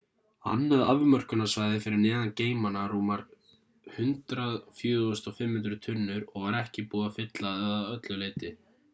annað 0.51 0.79
afmörkunarsvæði 0.91 1.81
fyrir 1.81 1.99
neðan 2.05 2.31
geymana 2.39 2.85
rúmar 2.93 3.21
104.500 4.05 5.75
tunnur 5.85 6.25
og 6.31 6.41
var 6.47 6.57
ekki 6.61 6.85
búið 6.95 7.05
að 7.11 7.19
fylla 7.21 7.53
að 7.75 7.77
öllu 7.91 8.19
leyti 8.23 8.51